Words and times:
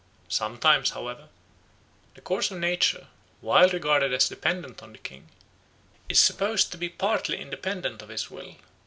Sometimes, 0.29 0.89
however, 0.89 1.29
the 2.15 2.21
course 2.21 2.49
of 2.49 2.57
nature, 2.57 3.05
while 3.39 3.69
regarded 3.69 4.11
as 4.13 4.27
dependent 4.27 4.81
on 4.81 4.93
the 4.93 4.97
king, 4.97 5.29
is 6.09 6.19
supposed 6.19 6.71
to 6.71 6.77
be 6.79 6.89
partly 6.89 7.39
independent 7.39 8.01
of 8.01 8.09
his 8.09 8.31
will. 8.31 8.55